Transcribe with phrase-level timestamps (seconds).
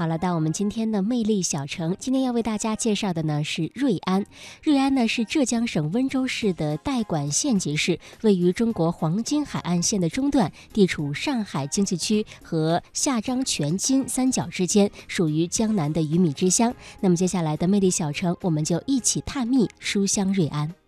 [0.00, 4.24] 好了，到我们今天的魅力小城，今天要为大家介绍的呢是瑞安。
[4.62, 16.74] 瑞安呢是浙江省温州市的代管县级市，位于中国黄金海岸线的中段，地处上海经济区和下漳泉金三角之间，属于江南的鱼米之乡。
[17.00, 20.79] 那么接下来的魅力小城，我们就一起探秘书香瑞安。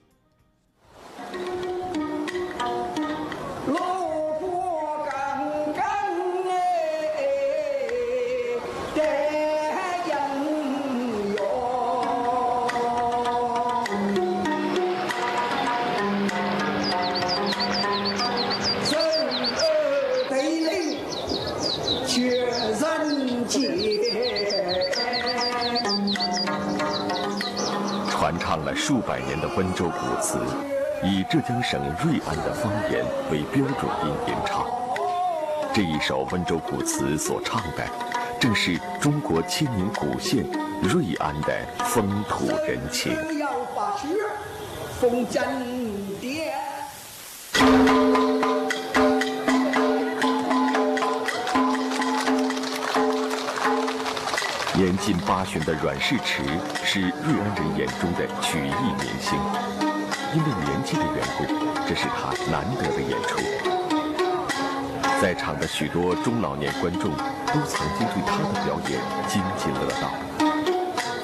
[28.84, 30.40] 数百年的温州古词，
[31.04, 34.66] 以浙江省瑞安的方言为标准音演唱。
[35.72, 37.86] 这一首温州古词所唱的，
[38.40, 40.44] 正是中国千年古县
[40.82, 43.16] 瑞安的风土人情。
[54.92, 56.42] 年近八旬的阮世池
[56.84, 57.08] 是瑞
[57.40, 59.38] 安人眼中的曲艺明星，
[60.34, 61.46] 因为年纪的缘故，
[61.88, 63.38] 这是他难得的演出。
[65.22, 70.12] 在场的许多中老年观众都曾经对他的表演津津乐道，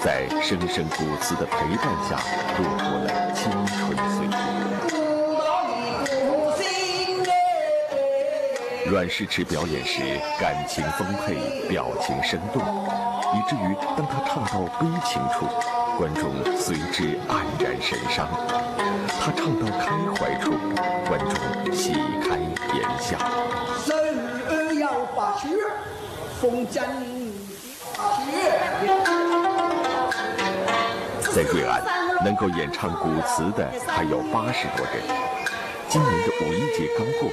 [0.03, 2.17] 在声声古词的陪伴下
[2.57, 4.33] 度过了青春岁月。
[8.91, 10.01] 阮世池表演时
[10.41, 12.63] 感情丰沛，表情生动。
[13.34, 15.47] 以至于当他唱到悲情处，
[15.98, 18.27] 观众随之黯然神伤；
[19.21, 20.53] 他唱到开怀处，
[21.06, 22.39] 观众喜开
[22.75, 23.19] 颜笑。
[31.31, 31.83] 在瑞安，
[32.25, 35.03] 能够演唱古词的还有八十多人。
[35.89, 37.31] 今年的五一节刚过，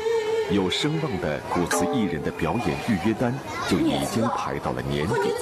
[0.51, 3.33] 有声望的古词艺人的表演预约单
[3.67, 5.33] 就已经排到了年底。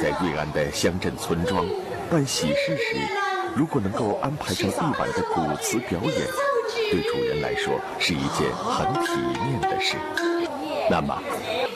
[0.00, 1.66] 在瑞安的乡镇村庄
[2.08, 2.96] 办喜事时，
[3.56, 6.26] 如果能够安排上一晚的古词表演，
[6.90, 9.10] 对主人来说是一件很体
[9.44, 9.96] 面的事。
[10.88, 11.20] 那么，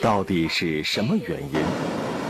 [0.01, 1.59] 到底是什么原因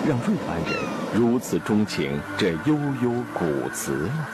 [0.08, 0.84] 让瑞安人
[1.14, 4.28] 如此钟情这悠悠古词呢？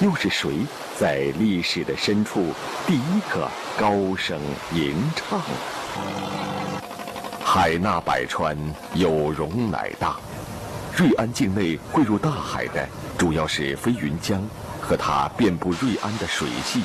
[0.00, 0.50] 又是谁
[0.98, 2.52] 在历史的深处
[2.86, 4.40] 第一个高声
[4.72, 5.40] 吟唱？
[7.44, 8.56] 海纳百川，
[8.94, 10.16] 有容乃大。
[10.96, 14.42] 瑞安境内汇入大海的，主要是飞云江
[14.80, 16.82] 和它遍布瑞安的水系。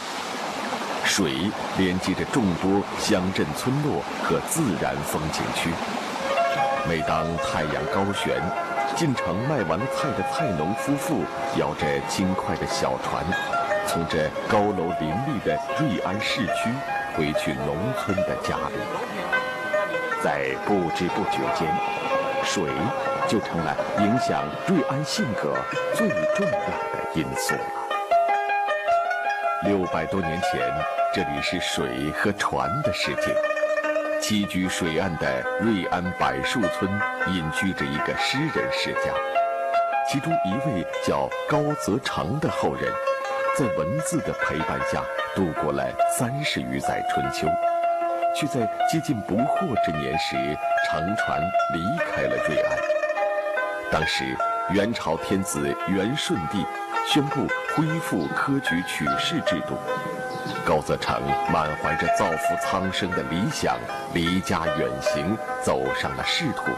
[1.05, 5.69] 水连接着众多乡镇村落和自然风景区。
[6.89, 8.35] 每当太阳高悬，
[8.97, 11.23] 进城卖完了菜的菜农夫妇
[11.57, 13.23] 摇着轻快的小船，
[13.88, 16.69] 从这高楼林立的瑞安市区
[17.16, 18.75] 回去农村的家里。
[20.22, 21.73] 在不知不觉间，
[22.43, 22.69] 水。
[23.27, 25.55] 就成了影响瑞安性格
[25.93, 27.61] 最重要的因素了。
[29.63, 30.59] 六百多年前，
[31.13, 33.35] 这里是水和船的世界。
[34.19, 36.89] 栖居水岸的瑞安柏树村，
[37.27, 39.11] 隐居着一个诗人世家，
[40.07, 42.91] 其中一位叫高则成的后人，
[43.57, 45.03] 在文字的陪伴下
[45.35, 45.83] 度过了
[46.17, 47.47] 三十余载春秋，
[48.35, 50.35] 却在接近不惑之年时
[50.87, 51.41] 乘船
[51.73, 52.91] 离开了瑞安。
[53.91, 54.24] 当时，
[54.69, 56.66] 元朝天子元顺帝
[57.06, 59.75] 宣布恢复科举取士制度，
[60.66, 61.22] 高则成
[61.52, 63.78] 满怀着造福苍生的理想，
[64.14, 66.72] 离家远行，走上了仕途。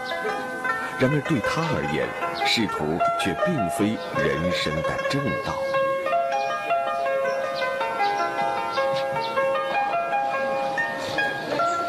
[0.97, 2.07] 然而对他而言，
[2.47, 5.53] 仕途却并非人生的正道。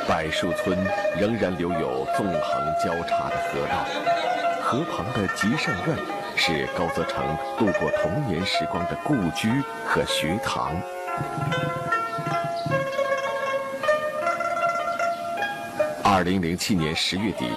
[0.07, 0.77] 柏树村
[1.19, 4.24] 仍然留有纵横交叉的河道。
[4.75, 5.97] 河旁的吉善院
[6.35, 7.25] 是高则成
[7.57, 9.49] 度过童年时光的故居
[9.87, 10.75] 和学堂。
[16.03, 17.49] 二零零七年十月底，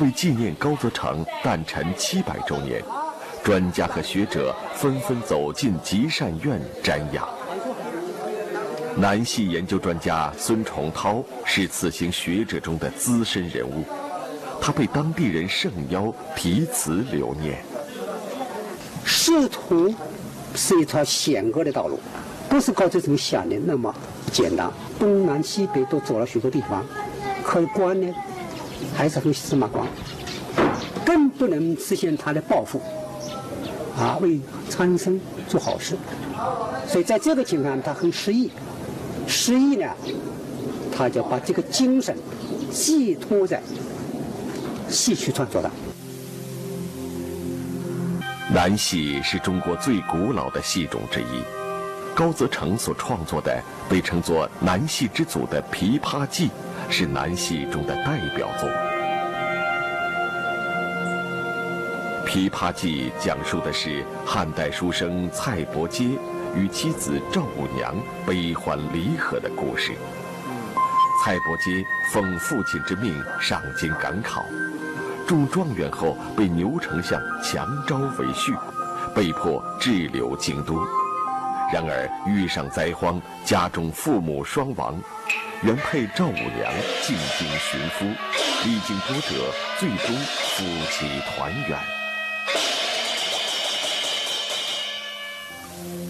[0.00, 2.82] 为纪念高则成诞辰七百周年，
[3.44, 7.28] 专家和学者纷纷走进吉善院瞻仰。
[8.96, 13.84] 南戏研究专家孙崇涛是此行学者中的资深人物，
[14.64, 17.64] 他被当地人盛邀题词留念。
[19.04, 19.92] 仕途
[20.54, 21.98] 是一条险恶的道路，
[22.48, 23.92] 不是搞这种想的那么
[24.30, 24.70] 简单。
[25.00, 26.86] 东南西北都走了许多地方，
[27.42, 28.14] 可官呢，
[28.94, 29.84] 还是很司马光，
[31.04, 32.80] 更不能实现他的抱负，
[33.98, 34.38] 啊，为
[34.68, 35.96] 苍生做好事。
[36.86, 38.48] 所以在这个情况，他很失意。
[39.26, 39.88] 失意呢，
[40.96, 42.16] 他就把这个精神
[42.70, 43.60] 寄托在
[44.92, 45.70] 戏曲创作的。
[48.54, 51.42] 南戏是中国最古老的戏种之一，
[52.14, 56.48] 高则成所创作的被称作“南戏之祖”的《琵琶记》，
[56.90, 58.68] 是南戏中的代表作。
[62.26, 66.18] 《琵琶记》讲述的是汉代书生蔡伯喈
[66.54, 67.94] 与妻子赵五娘
[68.26, 69.92] 悲欢离合的故事。
[71.24, 74.44] 蔡伯喈奉父亲之命上京赶考。
[75.26, 78.58] 中状元后，被牛丞相强招为婿，
[79.14, 80.76] 被迫滞留京都。
[81.72, 85.00] 然而遇上灾荒，家中父母双亡，
[85.62, 86.72] 原配赵五娘
[87.02, 88.04] 进京寻夫，
[88.64, 91.78] 历经波折，最终夫妻团圆。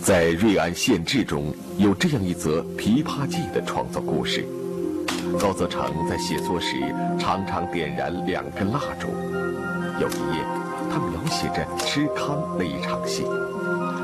[0.03, 4.45] 在《瑞安县志》中有这样一则《琵琶记》的创作故事。
[5.39, 6.77] 高则成在写作时
[7.19, 9.09] 常常点燃两根蜡烛。
[10.01, 10.45] 有一夜，
[10.91, 13.27] 他描写着吃糠那一场戏。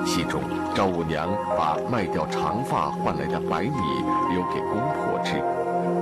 [0.07, 0.43] 戏中，
[0.75, 3.71] 赵五娘把卖掉长发换来的白米
[4.33, 5.43] 留给公婆吃，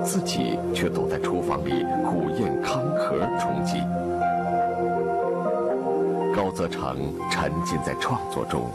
[0.04, 3.78] 自己却躲在厨房里苦咽糠壳充饥。
[6.34, 8.70] 高则成沉浸在创作中，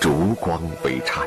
[0.00, 1.26] 烛光微颤。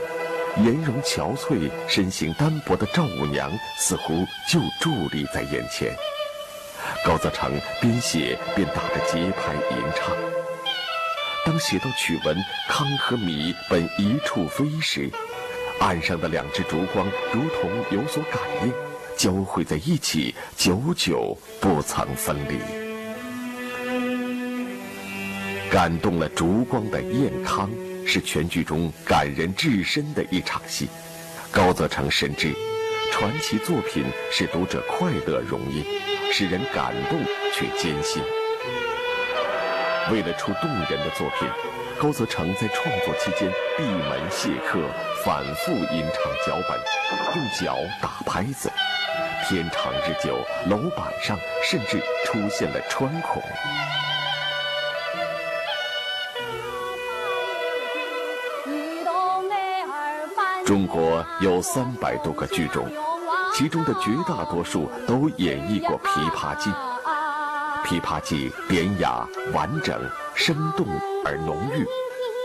[0.64, 5.96] 颜容憔悴、身形单薄的赵五娘似乎就伫立在眼前。
[7.06, 7.52] 高则成
[7.82, 10.16] 边写边打着节拍吟唱。
[11.46, 12.36] 当写到曲文
[12.70, 15.10] “糠和米本一处飞”时，
[15.80, 18.74] 岸上的两只烛光如同有所感应，
[19.18, 22.60] 交汇在一起，久久不曾分离。
[25.72, 27.70] 感动了烛光的宴糠。
[28.06, 30.88] 是全剧中感人至深的一场戏，
[31.52, 32.54] 高则成深知，
[33.12, 35.84] 传奇作品使读者快乐容易，
[36.32, 37.20] 使人感动
[37.54, 38.22] 却艰辛。
[40.12, 41.48] 为了出动人的作品，
[42.00, 44.80] 高则成在创作期间闭门谢客，
[45.24, 46.80] 反复吟唱脚本，
[47.36, 48.72] 用脚打拍子，
[49.48, 53.40] 天长日久，楼板上甚至出现了穿孔。
[60.70, 62.88] 中国有三百多个剧种，
[63.56, 66.70] 其中的绝大多数都演绎过《琵琶记》。
[67.88, 70.00] 《琵琶记》典雅、完整、
[70.36, 70.86] 生动
[71.26, 71.84] 而浓郁，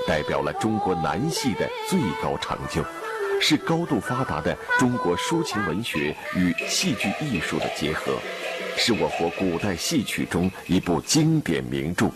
[0.09, 2.83] 代表了中国南戏的最高成就，
[3.43, 8.15] 是高度发达的中国抒情文学与戏剧艺术的结合，
[8.75, 12.09] 是我国古代戏曲中一部经典名著，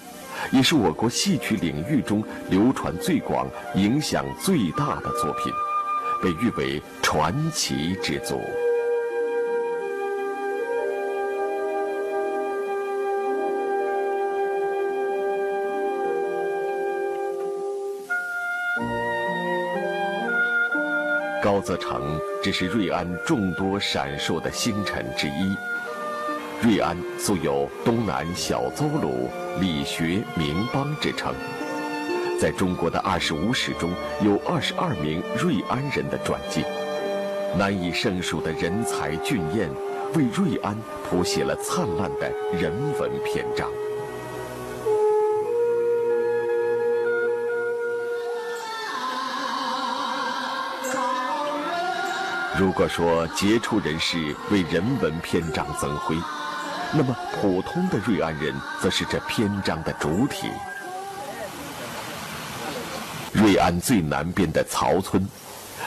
[0.52, 5.52] 也是我国戏曲领域中流传最广、影响最大的作品。
[6.23, 8.41] 被誉为传奇之作。
[21.41, 25.56] 高则成只是瑞安众多闪烁的星辰之一。
[26.60, 31.32] 瑞安素有“东南小邹鲁，理学名邦”之称。
[32.41, 36.65] 在中国的二十五史中有二十二名瑞安人的传记，
[37.59, 39.69] 难以胜数的人才俊彦，
[40.15, 43.69] 为瑞安谱写了灿烂的人文篇章。
[52.57, 54.17] 如果说杰出人士
[54.53, 56.17] 为人文篇章增辉，
[56.93, 60.49] 那么普通的瑞安人则是这篇章的主体。
[63.32, 65.27] 瑞安最南边的曹村，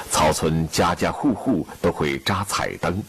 [0.09, 3.01] 曹村家家户户都会扎彩灯，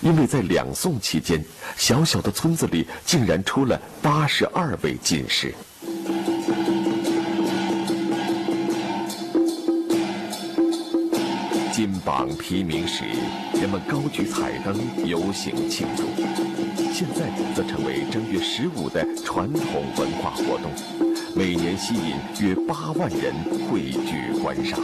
[0.00, 1.42] 因为在两宋期间，
[1.76, 5.54] 小小的村子里竟然出了八十二位进士。
[11.72, 13.04] 金榜题名时，
[13.54, 16.04] 人们高举彩灯游行庆祝；
[16.92, 20.70] 现在则成为正月十五的传统文化活动。
[21.36, 23.34] 每年吸引约八万人
[23.68, 24.78] 汇聚观赏。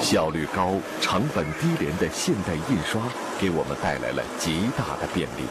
[0.00, 3.02] 效率高、成本低廉的现代印刷，
[3.38, 5.42] 给我们带来了极大的便利。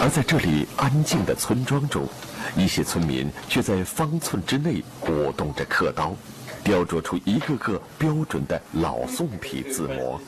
[0.00, 2.08] 而在这里安静的村庄中，
[2.56, 6.14] 一些村民却在方寸之内舞动着刻刀，
[6.62, 10.20] 雕琢出一个个标准的老宋体字模，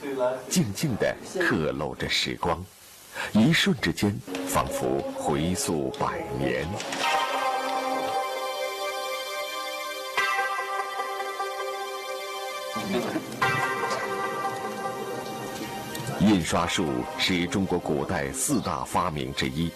[0.48, 2.64] 静静地刻录着时光，
[3.32, 6.66] 一瞬之间，仿佛回溯百年。
[16.20, 16.86] 印刷术
[17.18, 19.70] 是中国古代四大发明之一，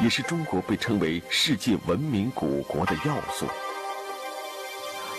[0.00, 3.46] 也是中国被称为世界文明古国的要素。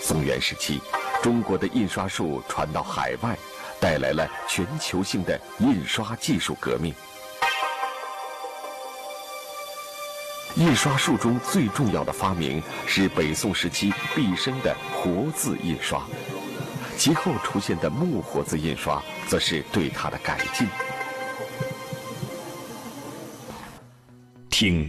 [0.06, 0.80] 宋元时期，
[1.20, 3.36] 中国的印刷术传到海外，
[3.80, 6.94] 带来了全球性的印刷技术革命。
[10.54, 16.06] 印刷术中最重要的发明是北宋时期毕生的活字印刷。
[16.96, 20.68] 其后出现的木活字印刷，则是对它的改进。
[24.48, 24.88] 听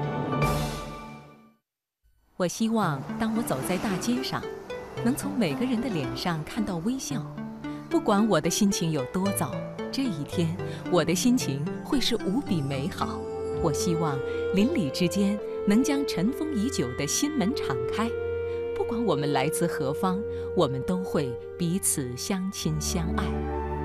[2.41, 4.41] 我希望，当我走在大街上，
[5.05, 7.23] 能从每个人的脸上看到微笑。
[7.87, 9.51] 不管我的心情有多糟，
[9.91, 10.57] 这一天，
[10.89, 13.19] 我的心情会是无比美好。
[13.61, 14.17] 我希望，
[14.55, 18.09] 邻里之间能将尘封已久的心门敞开。
[18.75, 20.19] 不管我们来自何方，
[20.57, 23.23] 我们都会彼此相亲相爱。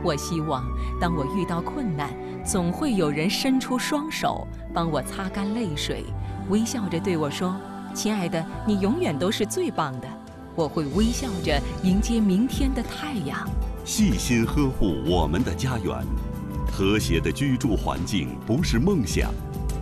[0.02, 0.64] 我希望，
[0.98, 2.08] 当我遇到困难，
[2.42, 6.06] 总会有人伸出双手帮我擦干泪水，
[6.48, 7.54] 微笑着对我说
[7.97, 10.09] ：“亲爱的，你永远都是最棒的。”
[10.55, 13.47] 我会微笑着迎接明天的太阳。
[13.85, 15.95] 细心呵护我们的家园，
[16.73, 19.31] 和谐的居住环境不是梦想，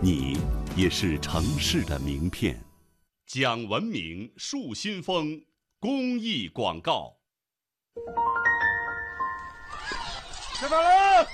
[0.01, 0.37] 你
[0.75, 2.57] 也是城市的名片。
[3.25, 5.41] 讲文明树新风
[5.79, 7.13] 公益广告。
[10.53, 11.27] 吃饭了！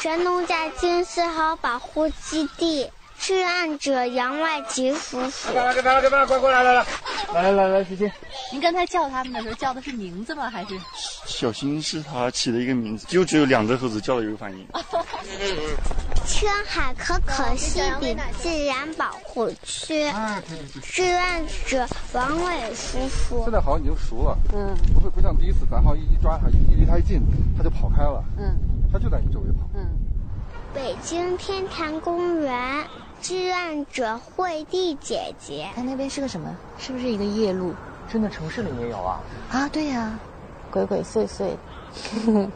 [0.00, 2.90] 神农架金丝猴保护基地，
[3.22, 5.52] 志愿者杨外吉夫妇。
[5.52, 6.84] 给饭了，给饭了，给饭了，快过来，来来，
[7.32, 8.12] 来来来，谢谢。
[8.50, 10.50] 您刚才叫他们的时候叫的是名字吗？
[10.50, 10.76] 还是？
[11.24, 14.66] 小新是他起的一个名字，就只有两只猴子叫的有反应。
[16.26, 20.10] 青海可可西里自然保护区，
[20.82, 23.44] 志愿者王伟叔叔。
[23.44, 27.20] 现在好像已经熟了，嗯，不会不像第一次，咱好像一抓它，一离它一近，
[27.56, 28.58] 它就跑开了，嗯，
[28.92, 29.86] 它就在你周围跑，嗯。
[30.74, 32.86] 北京天坛公园
[33.20, 36.56] 志愿者惠娣姐姐，它那边是个什么？
[36.78, 37.74] 是不是一个夜路？
[38.10, 39.20] 真的城市里也有啊？
[39.50, 40.18] 啊，对呀，
[40.70, 41.54] 鬼鬼祟祟，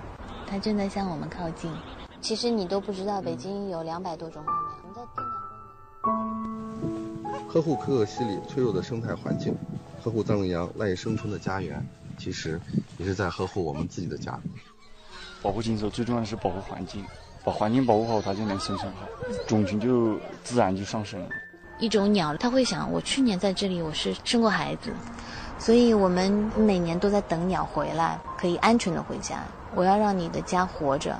[0.46, 1.70] 它正在向我们靠近。
[2.22, 4.62] 其实你都不知道，北京有两百多种公园。
[4.82, 5.32] 我们在天坛
[6.00, 7.48] 公园。
[7.48, 9.54] 呵护可可西里脆弱的生态环境，
[10.02, 11.86] 呵护藏羚羊赖以生存的家园，
[12.18, 12.58] 其实
[12.96, 14.40] 也是在呵护我们自己的家。
[15.42, 17.04] 保护金时候最重要的是保护环境，
[17.46, 19.06] 把环境保护好，它就能生存好，
[19.46, 21.28] 种群就自然就上升了。
[21.78, 24.90] 一种鸟，它会想：我去年在这里，我是生过孩子，
[25.56, 29.44] 所以我们每年都在等鸟回来，可以安全的回家。
[29.76, 31.16] 我要让你的家活着。